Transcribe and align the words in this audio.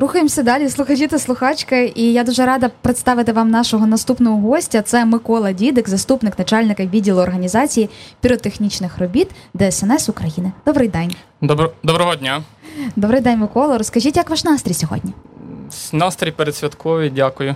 Рухаємося 0.00 0.42
далі, 0.42 0.68
слухачі 0.68 1.06
та 1.06 1.18
слухачки, 1.18 1.92
і 1.94 2.12
я 2.12 2.24
дуже 2.24 2.46
рада 2.46 2.70
представити 2.82 3.32
вам 3.32 3.50
нашого 3.50 3.86
наступного 3.86 4.36
гостя. 4.36 4.82
Це 4.82 5.04
Микола 5.04 5.52
Дідик, 5.52 5.88
заступник 5.88 6.38
начальника 6.38 6.86
відділу 6.86 7.20
організації 7.20 7.90
піротехнічних 8.20 8.98
робіт 8.98 9.30
ДСНС 9.54 10.08
України. 10.08 10.52
Добрий 10.66 10.88
день. 10.88 11.14
Добро, 11.42 11.72
доброго 11.82 12.16
дня. 12.16 12.42
Добрий 12.96 13.20
день, 13.20 13.38
Микола. 13.38 13.78
Розкажіть, 13.78 14.16
як 14.16 14.30
ваш 14.30 14.44
настрій 14.44 14.74
сьогодні? 14.74 15.12
Настрій 15.92 16.30
передсвятковий, 16.30 17.10
дякую. 17.10 17.54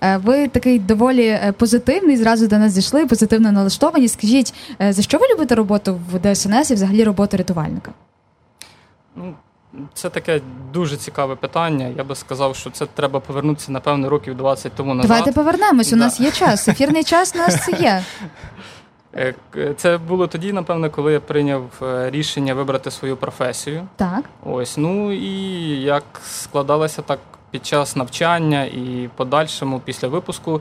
Е, 0.00 0.16
ви 0.16 0.48
такий 0.48 0.78
доволі 0.78 1.26
е, 1.26 1.54
позитивний, 1.58 2.16
зразу 2.16 2.46
до 2.46 2.58
нас 2.58 2.72
зійшли, 2.72 3.06
позитивно 3.06 3.52
налаштовані. 3.52 4.08
Скажіть, 4.08 4.54
е, 4.82 4.92
за 4.92 5.02
що 5.02 5.18
ви 5.18 5.26
любите 5.34 5.54
роботу 5.54 6.00
в 6.12 6.34
ДСНС 6.34 6.70
і 6.70 6.74
взагалі 6.74 7.04
роботу 7.04 7.36
рятувальника? 7.36 7.92
Це 9.94 10.10
таке 10.10 10.40
дуже 10.72 10.96
цікаве 10.96 11.36
питання. 11.36 11.90
Я 11.96 12.04
би 12.04 12.14
сказав, 12.14 12.56
що 12.56 12.70
це 12.70 12.86
треба 12.86 13.20
повернутися, 13.20 13.72
напевно, 13.72 14.08
років 14.08 14.36
20 14.36 14.72
тому 14.72 14.94
назад. 14.94 15.08
Давайте 15.08 15.32
повернемось. 15.32 15.88
У 15.92 15.96
Да. 15.96 16.04
нас 16.04 16.20
є 16.20 16.30
час. 16.30 16.68
Ефірний 16.68 17.04
час 17.04 17.32
у 17.34 17.38
нас 17.38 17.68
є. 17.80 18.02
Е, 19.16 19.34
Це 19.76 19.98
було 19.98 20.26
тоді, 20.26 20.52
напевно, 20.52 20.90
коли 20.90 21.12
я 21.12 21.20
прийняв 21.20 21.62
е, 21.82 22.10
рішення 22.10 22.54
вибрати 22.54 22.90
свою 22.90 23.16
професію. 23.16 23.86
Так. 23.96 24.24
Ось, 24.44 24.76
ну 24.76 25.12
і 25.12 25.30
як 25.80 26.04
складалося 26.24 27.02
так 27.02 27.18
під 27.50 27.66
час 27.66 27.96
навчання 27.96 28.64
і 28.64 29.10
подальшому 29.16 29.80
після 29.80 30.08
випуску. 30.08 30.60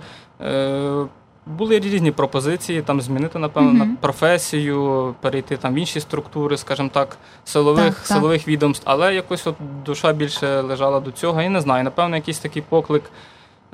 Були 1.46 1.80
різні 1.80 2.12
пропозиції 2.12 2.82
там 2.82 3.02
змінити, 3.02 3.40
напевно, 3.40 3.74
на 3.74 3.96
професію, 4.02 5.16
перейти 5.22 5.58
там 5.58 5.74
в 5.74 5.78
інші 5.78 6.00
структури, 6.00 6.58
скажімо 6.58 6.90
так, 6.94 7.18
силових, 7.46 8.06
Так, 8.08 8.22
так. 8.22 8.48
відомств, 8.48 8.84
але 8.86 9.16
якось 9.16 9.48
от 9.48 9.56
душа 9.86 10.14
більше 10.14 10.62
лежала 10.62 11.00
до 11.00 11.12
цього. 11.12 11.42
І 11.42 11.50
не 11.50 11.62
знаю, 11.62 11.84
напевно, 11.84 12.16
якийсь 12.16 12.40
такий 12.40 12.62
поклик 12.62 13.04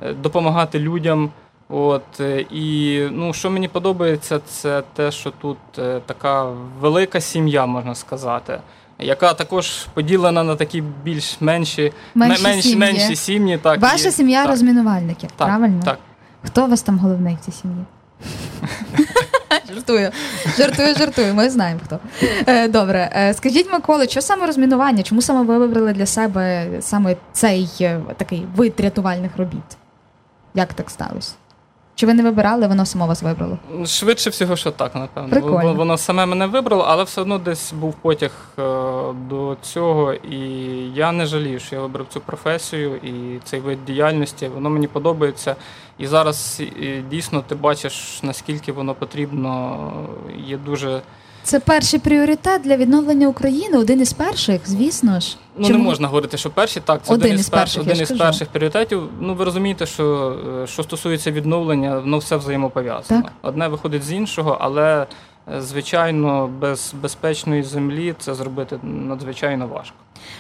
е, 0.04 0.14
допомагати 0.14 0.80
людям. 0.80 1.30
От 1.70 2.20
е, 2.20 2.46
і 2.52 3.00
ну, 3.12 3.34
що 3.34 3.52
мені 3.52 3.68
подобається, 3.68 4.40
це 4.40 4.84
те, 4.94 5.12
що 5.12 5.32
тут 5.32 5.58
е, 5.78 6.02
така 6.06 6.46
велика 6.80 7.22
сім'я, 7.22 7.66
можна 7.66 7.96
сказати, 7.96 8.60
яка 9.00 9.34
також 9.34 9.86
поділена 9.94 10.44
на 10.44 10.56
такі 10.56 10.82
більш 11.04 11.42
менші 11.42 11.94
Менші 12.16 12.44
менші, 12.44 12.62
сім'ї. 12.62 12.78
менші 12.78 13.16
сім'ї. 13.16 13.58
Так, 13.58 13.80
Ваша 13.82 14.08
і- 14.08 14.12
сім'я 14.12 14.42
так, 14.42 14.50
розмінувальників, 14.50 15.32
так, 15.32 15.48
правильно? 15.48 15.82
Так. 15.86 15.98
Хто 16.44 16.66
у 16.66 16.70
вас 16.70 16.82
там 16.82 17.00
головний 17.00 17.36
в 17.42 17.46
цій 17.46 17.52
сім'ї? 17.52 17.86
Жартую, 19.74 20.12
жартую, 20.58 20.96
жартую. 20.96 21.34
Ми 21.34 21.50
знаємо 21.50 21.80
хто. 21.86 22.00
Е, 22.48 22.68
Добре, 22.68 23.12
Е, 23.16 23.34
скажіть, 23.34 23.72
Миколи, 23.74 24.08
що 24.08 24.22
саме 24.22 24.46
розмінування? 24.46 25.04
Чому 25.04 25.22
саме 25.22 25.42
ви 25.44 25.58
вибрали 25.58 25.94
для 25.94 26.06
себе 26.06 26.68
саме 26.82 27.16
цей 27.34 27.70
е, 27.82 28.00
такий 28.18 28.46
вид 28.56 28.74
рятувальних 28.80 29.38
робіт? 29.38 29.78
Як 30.54 30.74
так 30.74 30.90
сталося? 30.90 31.34
Чи 32.00 32.06
ви 32.06 32.14
не 32.14 32.24
вибирали, 32.24 32.68
воно 32.68 32.86
само 32.86 33.08
вас 33.08 33.22
вибрало? 33.22 33.58
Швидше 33.86 34.30
всього, 34.30 34.56
що 34.56 34.72
так, 34.72 34.96
напевно. 34.96 35.30
Прикольно. 35.30 35.74
Воно, 35.74 35.98
саме 35.98 36.26
мене 36.26 36.48
вибрало, 36.48 36.86
але 36.88 37.04
все 37.04 37.22
одно 37.22 37.38
десь 37.38 37.74
був 37.74 37.94
потяг 37.94 38.32
е, 38.60 38.62
до 39.30 39.58
цього. 39.62 40.14
І 40.14 40.40
я 40.96 41.12
не 41.12 41.26
жалію, 41.26 41.60
що 41.60 41.76
я 41.76 41.82
вибрав 41.82 42.06
цю 42.10 42.20
професію 42.20 42.96
і 42.96 43.40
цей 43.44 43.60
вид 43.60 43.86
діяльності. 43.86 44.48
Воно 44.48 44.70
мені 44.70 44.88
подобається. 44.88 45.56
І 45.98 46.08
зараз 46.08 46.62
дійсно 47.10 47.42
ти 47.42 47.56
бачиш, 47.56 48.24
наскільки 48.24 48.72
воно 48.72 48.94
потрібно. 48.94 49.78
Є 50.46 50.58
дуже 50.58 51.02
Це 51.44 51.60
перший 51.60 52.00
пріоритет 52.00 52.62
для 52.62 52.78
відновлення 52.78 53.28
України, 53.28 53.78
один 53.78 54.02
із 54.02 54.14
перших, 54.14 54.62
звісно 54.66 55.20
ж. 55.20 55.38
Ну, 55.58 55.68
Чому? 55.68 55.80
не 55.80 55.86
можна 55.86 56.08
говорити, 56.08 56.38
що 56.38 56.50
перші 56.50 56.80
так, 56.80 57.02
це 57.04 57.14
Один 57.14 57.26
один, 57.26 57.40
із 57.40 57.50
перших, 57.50 57.82
один 57.82 58.02
із 58.02 58.12
перших 58.12 58.48
пріоритетів. 58.48 59.04
Ну 59.20 59.36
ви 59.36 59.46
розумієте, 59.46 59.86
що 59.86 60.38
е, 60.64 60.68
що 60.68 60.84
стосується 60.84 61.32
відновлення, 61.32 62.00
воно 62.00 62.18
все 62.18 62.36
взаємопов'язано. 62.36 63.22
Так. 63.22 63.32
Одне 63.42 63.68
виходить 63.68 64.04
з 64.04 64.12
іншого, 64.12 64.58
але 64.62 65.08
е, 65.56 65.62
звичайно, 65.62 66.50
без 66.60 66.94
безпечної 67.02 67.64
землі 67.64 68.16
це 68.20 68.34
зробити 68.34 68.80
надзвичайно 68.84 69.68
важко. 69.68 69.96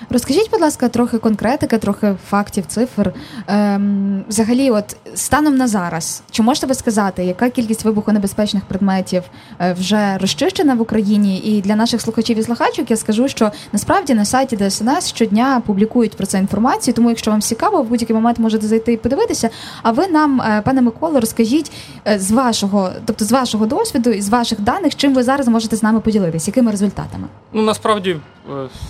Розкажіть, 0.10 0.52
будь 0.52 0.62
ласка, 0.62 0.90
трохи 0.90 1.18
конкретики, 1.18 1.78
трохи 1.78 2.16
фактів, 2.30 2.66
цифр. 2.66 3.14
Ем, 3.48 4.24
взагалі, 4.28 4.72
от 4.72 4.98
станом 5.16 5.56
на 5.56 5.68
зараз, 5.68 6.24
чи 6.32 6.44
можете 6.44 6.68
ви 6.68 6.74
сказати, 6.74 7.24
яка 7.24 7.50
кількість 7.50 7.86
вибухонебезпечних 7.86 8.66
предметів 8.66 9.24
е, 9.60 9.74
вже 9.74 10.18
розчищена 10.22 10.76
в 10.76 10.82
Україні? 10.82 11.38
І 11.38 11.62
для 11.62 11.76
наших 11.76 12.02
слухачів 12.02 12.38
і 12.38 12.44
слухачок 12.44 12.92
я 12.92 12.98
скажу, 12.98 13.28
що 13.28 13.52
насправді 13.74 14.14
на 14.14 14.26
сайті 14.26 14.58
ДСНС 14.58 15.08
щодня 15.08 15.62
публікують 15.66 16.18
про 16.18 16.26
це 16.26 16.38
інформацію. 16.38 16.94
Тому, 16.94 17.10
якщо 17.10 17.32
вам 17.32 17.42
цікаво, 17.42 17.82
в 17.82 17.88
будь-який 17.88 18.16
момент 18.16 18.40
можете 18.40 18.68
зайти 18.68 18.94
і 18.94 18.98
подивитися. 18.98 19.50
А 19.84 19.92
ви 19.92 20.08
нам, 20.08 20.42
е, 20.42 20.62
пане 20.66 20.82
Миколо, 20.82 21.20
розкажіть 21.20 21.72
е, 22.08 22.20
з 22.20 22.32
вашого, 22.32 22.90
тобто 23.06 23.26
з 23.26 23.32
вашого 23.32 23.66
досвіду 23.66 24.10
і 24.10 24.22
з 24.22 24.30
ваших 24.30 24.62
даних, 24.62 24.96
чим 24.96 25.14
ви 25.14 25.24
зараз 25.24 25.48
можете 25.48 25.76
з 25.76 25.84
нами 25.84 26.00
поділитися, 26.00 26.52
якими 26.52 26.72
результатами? 26.72 27.28
Ну 27.54 27.62
насправді 27.62 28.18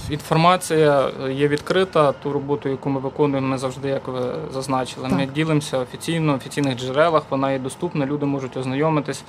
інформація 0.10 1.10
є 1.32 1.48
відкрита. 1.48 2.12
Ту 2.12 2.32
роботу, 2.32 2.70
яку 2.70 2.90
ми 2.90 3.00
виконуємо, 3.00 3.48
ми 3.48 3.58
завжди, 3.58 3.88
як 3.90 4.08
ви 4.08 4.20
зазначили, 4.54 5.08
ми 5.10 5.26
ділимося 5.36 5.78
офіційно 5.78 6.34
в 6.34 6.36
офіційних 6.36 6.78
джерелах. 6.78 7.24
Вона 7.30 7.52
є 7.52 7.60
доступна, 7.60 8.06
люди 8.06 8.26
можуть 8.26 8.58
ознайомитись. 8.58 9.24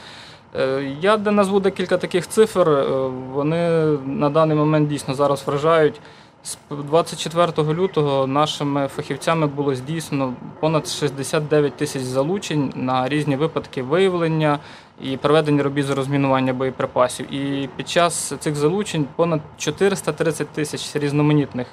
Е, 0.59 0.93
Я 1.01 1.17
назву 1.17 1.61
декілька 1.61 1.97
таких 1.99 2.29
цифр. 2.29 2.69
е, 2.71 2.85
Вони 3.33 3.69
на 4.07 4.31
даний 4.31 4.57
момент 4.57 4.89
дійсно 4.89 5.15
зараз 5.15 5.43
вражають. 5.47 6.01
З 6.43 6.57
24 6.71 7.75
лютого 7.75 8.27
нашими 8.27 8.89
фахівцями 8.89 9.47
було 9.47 9.75
здійснено 9.75 10.35
понад 10.61 10.89
69 10.89 11.77
тисяч 11.77 12.03
залучень 12.03 12.73
на 12.77 13.09
різні 13.09 13.37
випадки 13.37 13.83
виявлення 13.83 14.59
і 15.01 15.17
проведення 15.17 15.63
робіт 15.63 15.87
з 15.87 15.91
розмінування 15.91 16.53
боєприпасів. 16.53 17.35
І 17.35 17.69
під 17.77 17.89
час 17.89 18.33
цих 18.41 18.57
залучень 18.57 19.07
понад 19.17 19.41
430 19.59 20.49
тисяч 20.49 20.97
різноманітних 20.97 21.67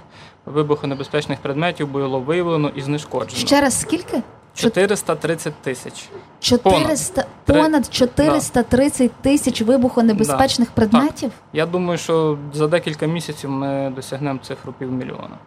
вибухонебезпечних 0.46 1.40
предметів 1.40 1.88
було 1.88 2.20
виявлено 2.20 2.72
і 2.76 2.82
знешкоджено. 2.82 3.48
Ще 3.48 3.62
раз 3.62 3.82
скільки? 3.82 4.22
430 4.58 5.54
тисяч. 5.54 6.10
400, 6.40 7.26
понад, 7.46 7.64
понад 7.64 7.94
430 7.94 9.12
тисяч 9.12 9.62
вибухонебезпечних 9.62 10.72
предметів? 10.72 11.32
Я 11.54 11.66
думаю, 11.66 11.98
що 11.98 12.38
за 12.54 12.68
декілька 12.68 13.06
місяців 13.06 13.50
ми 13.50 13.94
досягнемо 13.96 14.40
цифру 14.44 14.74
півмільйона. 14.74 15.38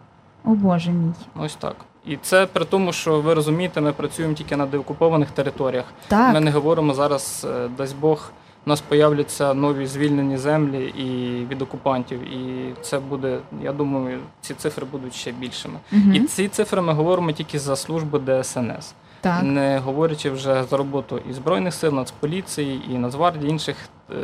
О 0.45 0.49
Боже 0.49 0.91
мій. 0.91 1.13
Ось 1.35 1.55
так. 1.55 1.75
І 2.05 2.17
це 2.21 2.45
при 2.45 2.65
тому, 2.65 2.93
що 2.93 3.21
ви 3.21 3.33
розумієте, 3.33 3.81
ми 3.81 3.93
працюємо 3.93 4.33
тільки 4.33 4.55
на 4.55 4.65
деокупованих 4.65 5.31
територіях. 5.31 5.85
Так. 6.07 6.33
Ми 6.33 6.39
не 6.39 6.51
говоримо 6.51 6.93
зараз, 6.93 7.47
е, 7.49 7.69
дасть 7.77 7.95
Бог, 7.95 8.31
у 8.65 8.69
нас 8.69 8.81
появляться 8.81 9.53
нові 9.53 9.85
звільнені 9.85 10.37
землі 10.37 10.83
і 10.85 11.45
від 11.45 11.61
окупантів. 11.61 12.33
І 12.33 12.73
це 12.81 12.99
буде, 12.99 13.39
я 13.63 13.71
думаю, 13.73 14.19
ці 14.41 14.53
цифри 14.53 14.85
будуть 14.91 15.13
ще 15.15 15.31
більшими. 15.31 15.79
Угу. 15.91 16.13
І 16.13 16.19
ці 16.19 16.47
цифри 16.47 16.81
ми 16.81 16.93
говоримо 16.93 17.31
тільки 17.31 17.59
за 17.59 17.75
служби 17.75 18.19
ДСНС, 18.19 18.93
Так. 19.21 19.43
не 19.43 19.79
говорячи 19.79 20.29
вже 20.29 20.63
за 20.69 20.77
роботу 20.77 21.19
і 21.29 21.33
збройних 21.33 21.73
сил, 21.73 21.93
Нацполіції, 21.93 22.81
і 22.89 22.97
Нацгвардії, 22.97 23.51
інших 23.51 23.75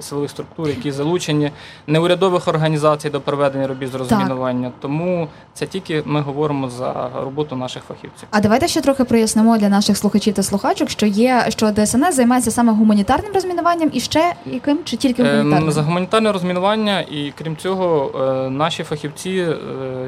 силових 0.02 0.30
структур, 0.30 0.70
які 0.70 0.92
залучені 0.92 1.52
неурядових 1.88 2.48
організацій 2.48 3.10
до 3.10 3.22
проведення 3.22 3.68
робіт 3.68 3.92
з 3.92 3.96
розмінування. 3.96 4.72
Тому 4.82 5.28
це 5.54 5.66
тільки 5.66 6.04
ми 6.06 6.22
говоримо 6.22 6.70
за 6.70 7.10
роботу 7.24 7.56
наших 7.56 7.84
фахівців. 7.84 8.28
А 8.32 8.40
давайте 8.42 8.68
ще 8.68 8.82
трохи 8.82 9.04
прояснимо 9.04 9.58
для 9.58 9.70
наших 9.70 9.98
слухачів 9.98 10.34
та 10.34 10.44
слухачок, 10.44 10.90
що 10.90 11.06
є, 11.06 11.46
що 11.50 11.72
ДСНС 11.72 12.16
займається 12.16 12.52
саме 12.52 12.74
гуманітарним 12.74 13.34
розмінуванням 13.34 13.90
і 13.94 14.00
ще 14.00 14.34
яким 14.46 14.80
чи 14.84 14.98
тільки 14.98 15.22
Ем, 15.22 15.28
гуманітарним? 15.30 15.72
За 15.72 15.82
гуманітарне 15.82 16.32
розмінування, 16.32 17.02
і 17.02 17.34
крім 17.38 17.58
цього, 17.58 18.12
е, 18.46 18.50
наші 18.50 18.84
фахівці 18.84 19.30
е, 19.30 19.56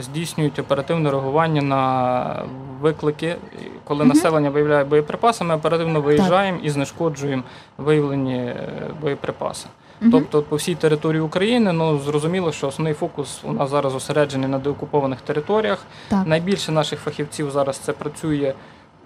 здійснюють 0.02 0.60
оперативне 0.60 1.12
реагування 1.12 1.62
на 1.62 2.44
виклики. 2.82 3.36
Коли 3.84 4.00
Мгм. 4.06 4.10
населення 4.10 4.50
виявляє 4.50 4.84
боєприпаси, 4.84 5.44
ми 5.44 5.56
оперативно 5.56 6.02
виїжджаємо 6.02 6.60
і 6.64 6.70
знешкоджуємо 6.70 7.44
виявлені 7.78 8.36
е, 8.36 8.70
боєприпаси. 9.02 9.68
Мгм. 10.02 10.12
Тобто 10.12 10.42
по 10.42 10.56
всій 10.56 10.76
території 10.76 11.22
України, 11.22 11.74
ну 11.74 12.00
зрозуміло, 12.00 12.52
що 12.52 12.68
основний 12.68 12.94
фокус 12.94 13.40
у 13.44 13.54
нас 13.54 13.70
зараз 13.70 13.94
зосереджений 13.94 14.50
на 14.50 14.60
деокупованих 14.60 15.22
територіях. 15.22 15.86
Так. 16.10 16.28
Найбільше 16.28 16.72
наших 16.72 17.00
фахівців 17.00 17.52
зараз 17.52 17.78
це 17.78 17.94
працює 17.94 18.54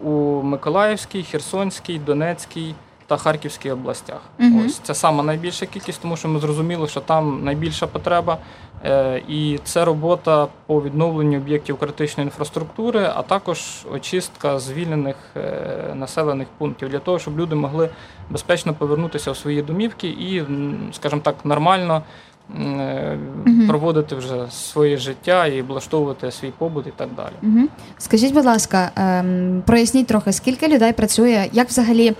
у 0.01 0.41
Миколаївській, 0.41 1.23
Херсонській, 1.23 1.99
Донецькій 1.99 2.75
та 3.13 3.17
Харківській 3.17 3.71
областях. 3.71 4.21
Мгм. 4.37 4.65
Ось 4.65 4.79
це 4.79 4.95
сама 4.95 5.23
найбільша 5.23 5.65
кількість, 5.65 6.01
тому 6.01 6.17
що 6.17 6.27
ми 6.27 6.39
зрозуміли, 6.39 6.87
що 6.87 6.99
там 6.99 7.43
найбільша 7.43 7.87
потреба. 7.87 8.37
Е, 8.85 9.21
І 9.27 9.59
це 9.63 9.85
робота 9.85 10.47
по 10.65 10.81
відновленню 10.81 11.37
об'єктів 11.37 11.77
критичної 11.77 12.27
інфраструктури, 12.27 13.11
а 13.15 13.21
також 13.21 13.85
очистка 13.93 14.59
звільнених 14.59 15.15
е, 15.35 15.93
населених 15.95 16.47
пунктів 16.57 16.89
для 16.89 16.99
того, 16.99 17.19
щоб 17.19 17.39
люди 17.39 17.55
могли 17.55 17.89
безпечно 18.29 18.73
повернутися 18.73 19.31
в 19.31 19.37
свої 19.37 19.61
домівки 19.61 20.07
і, 20.07 20.43
скажімо 20.91 21.21
так, 21.23 21.35
нормально 21.43 22.03
угу. 22.49 23.67
проводити 23.67 24.15
вже 24.15 24.45
своє 24.51 24.97
життя 24.97 25.47
і 25.47 25.61
облаштовувати 25.61 26.31
свій 26.31 26.51
побут 26.57 26.87
і 26.87 26.91
так 26.95 27.09
далі. 27.15 27.33
Угу. 27.43 27.67
Скажіть, 27.97 28.33
будь 28.33 28.45
ласка, 28.45 28.91
ем, 28.95 29.63
проясніть 29.65 30.07
трохи, 30.07 30.33
скільки 30.33 30.67
людей 30.67 30.93
працює, 30.93 31.49
як 31.51 31.67
взагалі. 31.67 32.13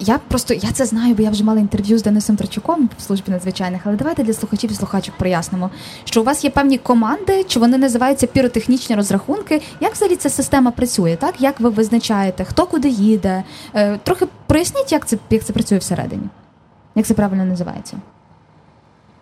Я 0.00 0.18
просто 0.28 0.54
я 0.54 0.72
це 0.72 0.86
знаю, 0.86 1.14
бо 1.14 1.22
я 1.22 1.30
вже 1.30 1.44
мала 1.44 1.60
інтерв'ю 1.60 1.98
з 1.98 2.02
Денисом 2.02 2.36
Трачуком 2.36 2.90
в 2.98 3.02
службі 3.02 3.32
надзвичайних, 3.32 3.82
але 3.84 3.96
давайте 3.96 4.22
для 4.22 4.32
слухачів 4.32 4.70
і 4.70 4.74
слухачок 4.74 5.14
прояснимо, 5.14 5.70
що 6.04 6.20
у 6.20 6.24
вас 6.24 6.44
є 6.44 6.50
певні 6.50 6.78
команди, 6.78 7.44
чи 7.44 7.60
вони 7.60 7.78
називаються 7.78 8.26
піротехнічні 8.26 8.96
розрахунки. 8.96 9.62
Як 9.80 9.92
взагалі 9.92 10.16
ця 10.16 10.30
система 10.30 10.70
працює? 10.70 11.16
Так 11.16 11.40
як 11.40 11.60
ви 11.60 11.70
визначаєте, 11.70 12.44
хто 12.44 12.66
куди 12.66 12.88
їде? 12.88 13.44
Е, 13.74 13.98
трохи 13.98 14.26
проясніть, 14.46 14.92
як 14.92 15.06
це 15.06 15.18
як 15.30 15.44
це 15.44 15.52
працює 15.52 15.78
всередині, 15.78 16.28
як 16.94 17.06
це 17.06 17.14
правильно 17.14 17.44
називається? 17.44 17.96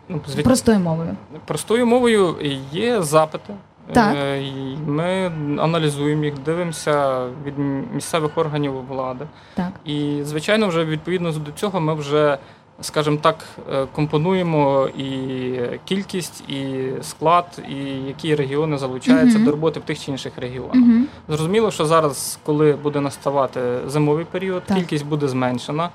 Ну, 0.09 0.21
звід... 0.29 0.45
Простою 0.45 0.81
мовою. 0.81 1.17
Простою 1.45 1.87
мовою 1.87 2.37
є 2.73 3.03
запити. 3.03 3.55
Так. 3.93 4.17
Е, 4.17 4.43
ми 4.87 5.33
аналізуємо 5.59 6.25
їх, 6.25 6.39
дивимося 6.39 7.27
від 7.47 7.59
місцевих 7.95 8.39
органів 8.39 8.87
влади. 8.89 9.27
Так. 9.55 9.73
І, 9.85 10.21
звичайно, 10.23 10.69
вже 10.69 10.85
відповідно 10.85 11.33
до 11.33 11.53
цього 11.53 11.81
ми 11.81 11.95
вже, 11.95 12.39
скажімо 12.81 13.19
так, 13.23 13.45
е, 13.73 13.87
компонуємо 13.93 14.89
і 14.99 15.53
кількість, 15.85 16.51
і 16.51 16.91
склад, 17.03 17.63
і 17.69 17.75
які 17.85 18.35
регіони 18.35 18.79
залучаються 18.79 19.39
угу. 19.39 19.45
до 19.45 19.51
роботи 19.51 19.81
в 19.81 19.83
тих 19.83 20.01
чи 20.01 20.11
інших 20.11 20.33
регіонах. 20.37 20.75
Угу. 20.75 21.05
Зрозуміло, 21.29 21.71
що 21.71 21.85
зараз, 21.85 22.39
коли 22.47 22.73
буде 22.73 23.01
наставати 23.01 23.61
зимовий 23.87 24.25
період, 24.25 24.63
так. 24.67 24.77
кількість 24.77 25.07
буде 25.07 25.29
зменшена. 25.29 25.91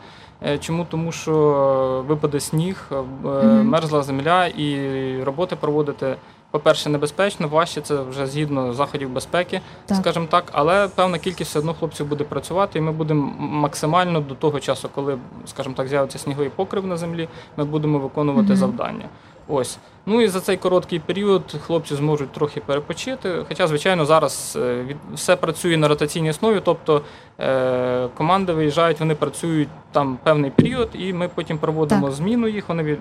Е, 0.46 0.58
чому? 0.58 0.86
Тому 0.90 1.12
що 1.12 2.06
випаде 2.08 2.40
сніг, 2.40 2.90
угу. 2.92 3.40
мерзла 3.64 4.04
земля, 4.04 4.48
і 4.48 5.24
роботи 5.24 5.56
проводити 5.56 6.16
по-перше, 6.58 6.90
небезпечно, 6.90 7.48
важче 7.48 7.82
це 7.82 8.02
вже 8.02 8.28
згідно 8.28 8.74
заходів 8.74 9.10
безпеки, 9.10 9.62
так. 9.86 9.98
скажімо 9.98 10.26
так, 10.30 10.44
але 10.52 10.88
певна 10.88 11.18
кількість 11.20 11.50
все 11.50 11.60
одно 11.60 11.74
хлопців 11.74 12.08
буде 12.08 12.24
працювати, 12.24 12.80
і 12.80 12.82
ми 12.82 12.92
будемо 12.92 13.34
максимально 13.40 14.22
до 14.22 14.36
того 14.36 14.60
часу, 14.60 14.90
коли, 14.96 15.18
скажімо 15.46 15.76
так, 15.78 15.88
з'явиться 15.88 16.20
сніговий 16.20 16.50
покрив 16.50 16.88
на 16.88 16.98
землі, 16.98 17.30
ми 17.58 17.66
будемо 17.66 18.00
виконувати 18.00 18.54
mm-hmm. 18.54 18.56
завдання. 18.56 19.10
Ось. 19.48 19.78
Ну 20.06 20.22
і 20.22 20.28
за 20.28 20.40
цей 20.40 20.58
короткий 20.58 21.00
період 21.00 21.56
хлопці 21.66 21.96
зможуть 21.96 22.32
трохи 22.32 22.60
перепочити. 22.60 23.46
Хоча, 23.48 23.68
звичайно, 23.68 24.06
зараз 24.06 24.58
е, 24.62 24.96
все 25.14 25.36
працює 25.36 25.78
на 25.78 25.88
ротаційній 25.88 26.30
основі, 26.30 26.62
тобто 26.66 27.02
е, 27.40 28.08
команди 28.18 28.54
виїжджають, 28.54 29.00
вони 29.00 29.16
працюють 29.16 29.70
там 29.92 30.18
певний 30.24 30.52
період, 30.52 30.90
і 30.94 31.14
ми 31.14 31.28
потім 31.36 31.58
проводимо 31.58 32.08
так. 32.08 32.16
зміну 32.16 32.48
їх. 32.48 32.70
Вони 32.70 32.84
від, 32.84 33.00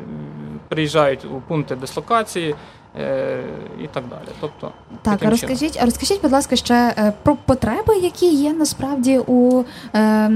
приїжджають 0.68 1.24
у 1.24 1.40
пункти 1.48 1.76
дислокації. 1.76 2.54
Е, 3.00 3.42
і 3.84 3.86
так 3.86 4.04
далі. 4.10 4.28
Тобто, 4.40 4.72
так, 5.02 5.18
а 5.22 5.30
розкажіть, 5.30 5.78
розкажіть, 5.82 6.22
будь 6.22 6.32
ласка, 6.32 6.56
ще 6.56 6.74
е, 6.98 7.12
про 7.22 7.36
потреби, 7.36 7.96
які 7.96 8.34
є 8.34 8.52
насправді 8.52 9.18
у 9.26 9.64
е, 9.94 10.30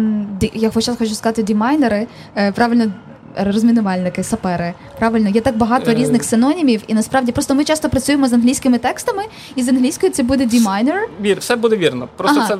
я 0.52 0.70
хочу 0.70 0.94
сказати, 0.94 1.42
дімайнери, 1.42 2.06
е, 2.36 2.52
правильно 2.52 2.92
розмінувальники, 3.36 4.24
сапери. 4.24 4.74
Правильно, 4.98 5.28
є 5.28 5.40
так 5.40 5.56
багато 5.56 5.90
е. 5.90 5.94
різних 5.94 6.24
синонімів, 6.24 6.82
і 6.86 6.94
насправді 6.94 7.32
просто 7.32 7.54
ми 7.54 7.64
часто 7.64 7.88
працюємо 7.88 8.28
з 8.28 8.32
англійськими 8.32 8.78
текстами, 8.78 9.22
і 9.54 9.62
з 9.62 9.68
англійською 9.68 10.12
це 10.12 10.22
буде 10.22 10.46
deminer. 10.46 11.00
Вір, 11.20 11.38
все 11.38 11.56
буде 11.56 11.76
вірно. 11.76 12.08
Просто 12.16 12.40
ага. 12.40 12.48
це 12.48 12.54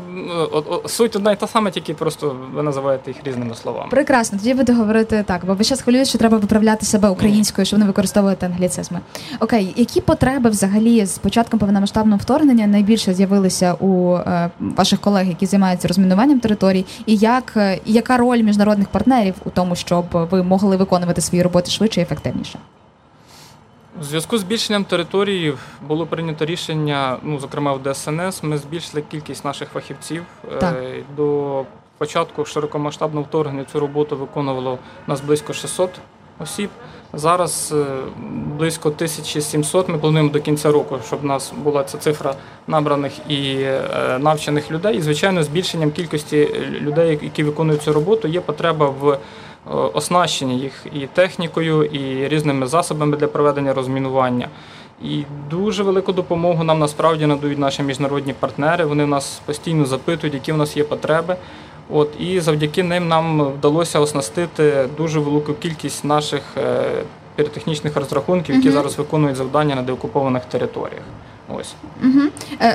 о, 0.52 0.64
о, 0.84 0.88
суть 0.88 1.16
одна 1.16 1.32
і 1.32 1.40
та 1.40 1.46
сама, 1.46 1.70
тільки 1.70 1.94
просто 1.94 2.36
ви 2.54 2.62
називаєте 2.62 3.10
їх 3.10 3.16
різними 3.24 3.54
словами. 3.54 3.86
Прекрасно, 3.90 4.38
тоді 4.38 4.54
буду 4.54 4.74
говорити 4.74 5.24
так, 5.26 5.40
бо 5.46 5.54
ви 5.54 5.64
зараз 5.64 5.82
хвилюєте, 5.82 6.08
що 6.08 6.18
треба 6.18 6.38
виправляти 6.38 6.86
себе 6.86 7.08
українською, 7.08 7.64
що 7.64 7.76
вони 7.76 7.86
використовуєте 7.86 8.46
англіцизми. 8.46 9.00
Окей, 9.40 9.74
які 9.76 10.00
потреби 10.00 10.50
взагалі 10.50 11.06
з 11.06 11.18
початком 11.18 11.60
повномасштабного 11.60 12.18
вторгнення 12.18 12.66
найбільше 12.66 13.14
з'явилися 13.14 13.74
у 13.74 14.14
е, 14.14 14.50
ваших 14.60 15.00
колег, 15.00 15.28
які 15.28 15.46
займаються 15.46 15.88
розмінуванням 15.88 16.40
територій, 16.40 16.84
і 17.06 17.16
як 17.16 17.52
е, 17.56 17.80
яка 17.86 18.16
роль 18.16 18.42
міжнародних 18.42 18.88
партнерів 18.88 19.34
у 19.44 19.50
тому, 19.50 19.76
щоб 19.76 20.04
ви 20.30 20.42
могли 20.42 20.59
могли 20.62 20.76
виконувати 20.76 21.20
свої 21.20 21.42
роботи 21.42 21.70
швидше 21.70 22.00
і 22.00 22.02
ефективніше. 22.02 22.58
У 24.00 24.04
зв'язку 24.04 24.38
з 24.38 24.40
збільшенням 24.40 24.84
території 24.84 25.54
було 25.88 26.06
прийнято 26.06 26.44
рішення, 26.44 27.16
ну 27.22 27.38
зокрема 27.38 27.72
в 27.72 27.92
ДСНС, 27.92 28.42
ми 28.42 28.58
збільшили 28.58 29.02
кількість 29.10 29.44
наших 29.44 29.68
фахівців. 29.68 30.24
Так. 30.60 30.74
Е, 30.76 31.02
до 31.16 31.64
початку 31.98 32.44
широкомасштабного 32.44 33.26
вторгнення 33.26 33.64
цю 33.64 33.80
роботу 33.80 34.16
виконувало 34.16 34.78
нас 35.06 35.20
близько 35.20 35.52
600 35.52 35.90
осіб. 36.38 36.70
Зараз 37.12 37.74
е, 37.76 37.84
близько 38.58 38.88
1700. 38.88 39.88
Ми 39.88 39.98
плануємо 39.98 40.30
до 40.30 40.40
кінця 40.40 40.72
року, 40.72 40.98
щоб 41.06 41.18
у 41.22 41.26
нас 41.26 41.52
була 41.64 41.84
ця 41.84 41.98
цифра 41.98 42.34
набраних 42.66 43.12
і 43.28 43.56
е, 43.60 44.18
навчених 44.18 44.70
людей. 44.70 44.96
І 44.96 45.00
звичайно, 45.00 45.42
збільшенням 45.42 45.90
кількості 45.90 46.48
людей, 46.80 47.18
які 47.22 47.42
виконують 47.42 47.82
цю 47.82 47.92
роботу, 47.92 48.28
є 48.28 48.40
потреба 48.40 48.86
в 49.00 49.18
Е, 49.68 49.72
оснащені 49.72 50.58
їх 50.58 50.86
і 50.94 51.06
технікою, 51.06 51.84
і 51.84 52.28
різними 52.28 52.66
засобами 52.66 53.16
для 53.16 53.26
проведення 53.26 53.74
розмінування. 53.74 54.48
І 55.02 55.24
дуже 55.50 55.82
велику 55.82 56.12
допомогу 56.12 56.64
нам 56.64 56.78
насправді 56.78 57.26
надають 57.26 57.58
наші 57.58 57.82
міжнародні 57.82 58.32
партнери. 58.32 58.84
Вони 58.84 59.06
нас 59.06 59.40
постійно 59.46 59.84
запитують, 59.84 60.34
які 60.34 60.52
в 60.52 60.56
нас 60.56 60.76
є 60.76 60.84
потреби. 60.84 61.36
От 61.92 62.08
І 62.20 62.40
завдяки 62.40 62.82
ним 62.82 63.08
нам 63.08 63.42
вдалося 63.42 64.00
оснастити 64.00 64.88
дуже 64.96 65.20
велику 65.20 65.54
кількість 65.54 66.04
наших 66.04 66.42
е, 66.56 66.82
піротехнічних 67.36 67.96
розрахунків, 67.96 68.54
які 68.54 68.70
зараз 68.70 68.98
виконують 68.98 69.36
завдання 69.36 69.74
на 69.74 69.82
деокупованих 69.82 70.44
територіях. 70.44 71.02
Ось 71.58 71.74
угу. 72.02 72.20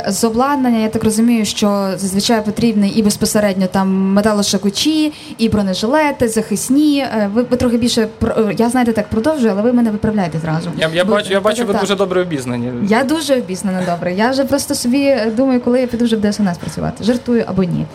з 0.07 0.24
обладнання. 0.24 0.80
Я 0.80 0.89
так 0.89 1.04
розумію, 1.04 1.45
що 1.45 1.92
зазвичай 1.95 2.45
потрібні 2.45 2.89
і 2.89 3.04
безпосередньо 3.04 3.68
там 3.68 4.13
металошакучі, 4.13 5.13
і 5.38 5.50
бронежилети, 5.50 6.27
захисні. 6.27 7.00
Е, 7.00 7.30
ви, 7.33 7.44
ви 7.44 7.57
трохи 7.57 7.77
більше 7.77 8.07
е, 8.24 8.56
я 8.57 8.69
знаєте, 8.69 8.94
так 8.94 9.07
продовжую, 9.07 9.51
але 9.51 9.62
ви 9.62 9.74
мене 9.74 9.92
виправляєте 9.92 10.39
зразу. 10.39 10.69
Я 10.77 10.89
я 10.94 11.06
Бо, 11.06 11.12
бачу, 11.12 11.33
я 11.33 11.42
бачу, 11.42 11.66
ви 11.66 11.74
так. 11.74 11.81
дуже 11.81 11.95
добре 11.95 12.22
обізнані. 12.22 12.72
Я 12.88 13.04
дуже 13.04 13.38
обізнана 13.38 13.83
добре. 13.86 14.13
Я 14.13 14.31
вже 14.31 14.45
просто 14.45 14.75
собі 14.75 15.16
думаю, 15.36 15.62
коли 15.62 15.81
я 15.81 15.88
піду 15.88 16.06
вже 16.06 16.16
в 16.16 16.31
ДСНС 16.31 16.57
працювати. 16.57 17.04
Жартую 17.04 17.44
або 17.48 17.63
ні. 17.63 17.86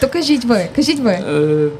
То 0.00 0.08
кажіть 0.08 0.44
ви, 0.44 0.68
кажіть 0.76 1.00
ви 1.00 1.18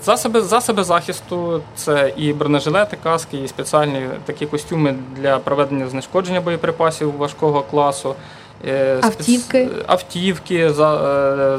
засоби 0.04 0.40
засоби 0.40 0.84
захисту. 0.84 1.60
Це 1.76 2.12
і 2.16 2.32
бронежилети, 2.32 2.96
каски, 3.02 3.38
і 3.44 3.48
спеціальні 3.48 4.00
такі 4.24 4.46
костюми 4.46 4.94
для 5.20 5.38
проведення 5.38 5.88
знешкодження 5.88 6.40
боєприпасів 6.40 7.16
важкого 7.16 7.62
класу. 7.62 8.14
Е, 8.66 8.98
автівки, 9.02 9.68
автівки, 9.86 10.56
е, 10.56 10.72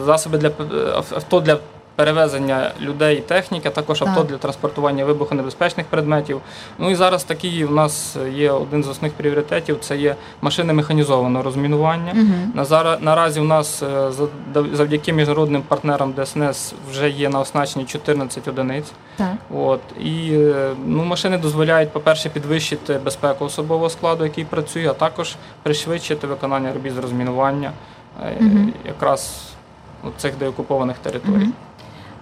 засоби 0.06 0.38
для 0.38 0.52
авто 0.96 1.40
для 1.40 1.58
перевезення 1.96 2.72
людей 2.82 3.22
техніки, 3.22 3.70
також 3.70 4.02
авто 4.02 4.22
так. 4.22 4.28
для 4.28 4.38
транспортування 4.38 5.06
вибухонебезпечних 5.06 5.86
предметів. 5.86 6.42
Ну 6.80 6.92
і 6.92 6.96
зараз 6.96 7.24
такий 7.24 7.66
у 7.66 7.72
нас 7.72 8.18
є 8.36 8.52
один 8.52 8.84
з 8.84 8.88
основних 8.88 9.14
пріоритетів 9.14 9.78
це 9.82 9.98
є 9.98 10.16
машини 10.42 10.74
механізованого 10.74 11.44
розмінування. 11.44 12.12
Угу. 12.16 12.68
На 12.72 12.98
наразі 13.00 13.40
у 13.40 13.44
нас 13.44 13.84
е, 13.84 14.12
завдяки 14.74 15.14
міжнародним 15.14 15.62
партнерам 15.62 16.14
ДСНС 16.14 16.74
вже 16.92 17.10
є 17.10 17.30
на 17.30 17.40
оснащенні 17.40 17.86
14 17.86 18.48
одиниць. 18.48 18.92
Так. 19.16 19.34
От 19.54 19.82
і 20.00 20.38
ну, 20.86 21.04
машини 21.04 21.38
дозволяють, 21.38 21.90
по-перше, 21.90 22.30
підвищити 22.30 22.94
безпеку 22.94 23.46
особового 23.46 23.90
складу, 23.90 24.24
який 24.24 24.46
працює, 24.46 24.88
а 24.90 24.94
також 24.94 25.36
пришвидшити 25.64 26.28
виконання 26.28 26.74
робіт 26.74 26.94
з 26.94 26.98
розмінування 26.98 27.72
угу. 28.42 28.70
якраз 28.86 29.42
цих 30.18 30.38
деокупованих 30.38 30.98
територій. 30.98 31.44
Угу. 31.44 31.52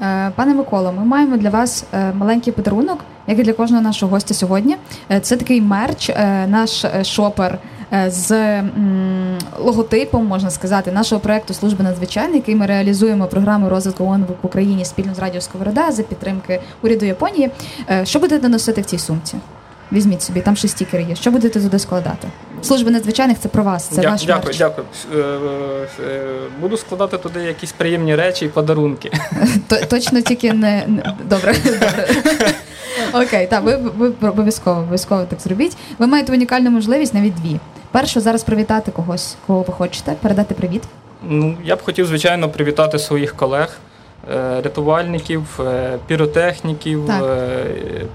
Е, 0.01 0.31
пане 0.35 0.53
Миколо, 0.53 0.91
ми 0.91 1.05
маємо 1.05 1.37
для 1.37 1.49
вас 1.49 1.85
е, 1.93 2.13
маленький 2.13 2.53
подарунок, 2.53 2.99
як 3.27 3.39
і 3.39 3.43
для 3.43 3.53
кожного 3.53 3.83
нашого 3.83 4.11
гостя 4.11 4.33
сьогодні. 4.33 4.77
Е, 5.11 5.19
це 5.19 5.37
такий 5.37 5.61
мерч, 5.61 6.09
наш 6.47 6.85
шопер 7.03 7.57
з 8.07 8.61
логотипом, 9.59 10.25
можна 10.25 10.49
сказати, 10.49 10.91
нашого 10.91 11.21
проекту 11.21 11.53
Служби 11.53 11.83
надзвичайної, 11.83 12.35
який 12.35 12.55
ми 12.55 12.65
реалізуємо 12.65 13.27
програму 13.27 13.69
розвитку 13.69 14.03
ООН 14.03 14.25
в 14.41 14.45
Україні 14.45 14.85
спільно 14.85 15.15
з 15.15 15.19
Радіо 15.19 15.41
Сковорода 15.41 15.91
за 15.91 16.03
підтримки 16.03 16.61
уряду 16.81 17.05
Японії. 17.05 17.51
Що 18.03 18.19
будете 18.19 18.49
носити 18.49 18.81
в 18.81 18.85
цій 18.85 18.97
сумці? 18.97 19.37
Візьміть 19.91 20.21
собі, 20.21 20.41
там 20.41 20.55
ще 20.55 20.67
стікери 20.67 21.03
є. 21.03 21.15
Що 21.15 21.31
будете 21.31 21.61
туди 21.61 21.79
складати? 21.79 22.27
Служби 22.61 22.91
надзвичайних 22.91 23.39
це 23.39 23.49
про 23.49 23.63
вас. 23.63 23.83
Це 23.87 24.01
Дя- 24.01 24.09
ваш 24.09 24.25
Дякую, 24.25 24.45
мерч. 24.45 24.57
дякую. 24.57 24.87
Е, 25.15 25.17
е, 26.03 26.21
буду 26.61 26.77
складати 26.77 27.17
туди 27.17 27.39
якісь 27.43 27.71
приємні 27.71 28.15
речі 28.15 28.45
і 28.45 28.47
подарунки. 28.47 29.11
Точно 29.89 30.21
тільки 30.21 30.53
не 30.53 30.83
добре. 31.23 31.55
Окей, 33.13 33.47
так, 33.47 33.63
ви 33.63 33.75
ви 33.97 34.29
обов'язково 34.29 34.79
обов'язково 34.79 35.23
так 35.23 35.39
зробіть. 35.41 35.77
Ви 35.99 36.07
маєте 36.07 36.31
унікальну 36.33 36.69
можливість 36.69 37.13
навіть 37.13 37.35
дві. 37.35 37.59
Перше, 37.91 38.19
зараз 38.19 38.43
привітати 38.43 38.91
когось, 38.91 39.35
кого 39.47 39.61
ви 39.61 39.73
хочете, 39.73 40.11
передати 40.11 40.53
привіт. 40.53 40.83
Ну, 41.29 41.57
я 41.63 41.75
б 41.75 41.81
хотів, 41.83 42.05
звичайно, 42.05 42.49
привітати 42.49 42.99
своїх 42.99 43.35
колег, 43.35 43.77
е, 44.33 44.61
рятувальників, 44.61 45.59
піротехніків, 46.07 47.07
так. 47.07 47.23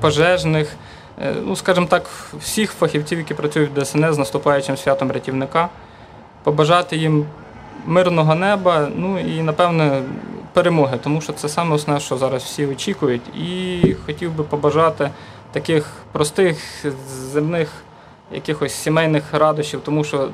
пожежних. 0.01 0.69
Е, 1.23 1.35
ну, 1.47 1.57
скажімо 1.57 1.87
так, 1.87 2.11
всіх 2.41 2.73
фахівців, 2.73 3.19
які 3.19 3.35
працюють 3.35 3.71
в 3.71 3.83
ДСНС 3.83 4.15
з 4.15 4.19
наступаючим 4.19 4.77
святом 4.77 5.13
рятівника, 5.13 5.69
побажати 6.43 6.97
їм 6.97 7.27
мирного 7.87 8.35
неба, 8.35 8.89
ну 8.97 9.19
і 9.19 9.43
напевне 9.43 10.03
перемоги, 10.53 10.99
тому 11.03 11.21
що 11.21 11.33
це 11.33 11.49
саме 11.49 11.75
основне, 11.75 12.01
що 12.01 12.17
зараз 12.17 12.43
всі 12.43 12.67
очікують. 12.67 13.37
І 13.37 13.97
хотів 14.07 14.33
би 14.33 14.45
побажати 14.45 15.11
таких 15.53 15.87
простих 16.13 16.85
земних 17.07 17.69
якихось 18.33 18.73
сімейних 18.75 19.25
радощів, 19.33 19.81
тому 19.85 20.05
що 20.05 20.19
е, 20.19 20.29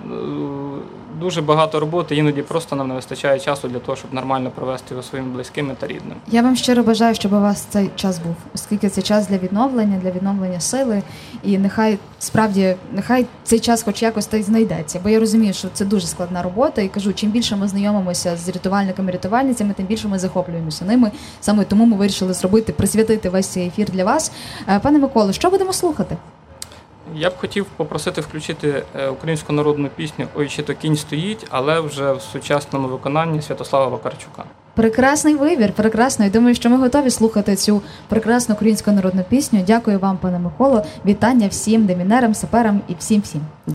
дуже 1.22 1.42
багато 1.42 1.80
роботи, 1.80 2.16
іноді 2.16 2.42
просто 2.42 2.76
нам 2.76 2.88
не 2.88 2.94
вистачає 2.94 3.40
часу 3.40 3.68
для 3.68 3.78
того, 3.78 3.96
щоб 3.96 4.14
нормально 4.14 4.50
провести 4.54 4.86
його 4.90 5.02
своїми 5.02 5.30
близькими 5.30 5.74
та 5.80 5.86
рідними. 5.86 6.20
Я 6.28 6.42
вам 6.42 6.56
щиро 6.56 6.82
бажаю, 6.82 7.14
щоб 7.14 7.32
у 7.32 7.40
вас 7.40 7.60
цей 7.60 7.90
час 7.96 8.18
був, 8.18 8.34
оскільки 8.54 8.88
це 8.88 9.02
час 9.02 9.28
для 9.28 9.38
відновлення, 9.38 9.98
для 10.02 10.10
відновлення 10.10 10.60
сили, 10.60 11.02
і 11.42 11.58
нехай 11.58 11.98
справді 12.18 12.74
нехай 12.92 13.26
цей 13.44 13.60
час, 13.60 13.82
хоч 13.82 14.02
якось 14.02 14.26
та 14.26 14.36
й 14.36 14.42
знайдеться. 14.42 15.00
Бо 15.02 15.08
я 15.08 15.20
розумію, 15.20 15.52
що 15.52 15.68
це 15.72 15.84
дуже 15.84 16.06
складна 16.06 16.42
робота, 16.42 16.82
і 16.82 16.88
кажу, 16.88 17.12
чим 17.12 17.30
більше 17.30 17.56
ми 17.56 17.68
знайомимося 17.68 18.36
з 18.36 18.48
рятувальниками, 18.48 19.12
рятувальницями, 19.12 19.74
тим 19.76 19.86
більше 19.86 20.08
ми 20.08 20.18
захоплюємося 20.18 20.84
ними. 20.84 21.10
Саме 21.40 21.64
тому 21.64 21.86
ми 21.86 21.96
вирішили 21.96 22.34
зробити, 22.34 22.72
присвятити 22.72 23.28
весь 23.28 23.46
цей 23.46 23.66
ефір 23.66 23.90
для 23.90 24.04
вас. 24.04 24.32
Е, 24.68 24.80
Пане 24.80 24.98
Миколо, 24.98 25.32
що 25.32 25.50
будемо 25.50 25.72
слухати? 25.72 26.16
Я 27.14 27.30
б 27.30 27.36
хотів 27.36 27.66
попросити 27.76 28.20
включити 28.20 28.82
е, 28.96 29.08
українську 29.08 29.52
народну 29.52 29.88
пісню 29.96 30.26
Ой, 30.34 30.48
чи 30.48 30.62
то 30.62 30.74
кінь 30.74 30.96
стоїть, 30.96 31.46
але 31.50 31.80
вже 31.80 32.12
в 32.12 32.22
сучасному 32.22 32.88
виконанні 32.88 33.42
Святослава 33.42 33.86
Вакарчука. 33.86 34.44
Прекрасний 34.74 35.34
вибір, 35.34 35.72
прекрасно. 35.72 36.24
І 36.24 36.30
думаю, 36.30 36.54
що 36.54 36.70
ми 36.70 36.76
готові 36.76 37.10
слухати 37.10 37.56
цю 37.56 37.82
прекрасну 38.08 38.54
українську 38.54 38.90
народну 38.90 39.24
пісню. 39.28 39.64
Дякую 39.66 39.98
вам, 39.98 40.18
пане 40.18 40.38
Миколо. 40.38 40.82
Вітання 41.06 41.48
всім 41.48 41.86
демінерам, 41.86 42.34
саперам 42.34 42.80
і 42.88 42.94
всім 42.98 43.20
всім. 43.20 43.40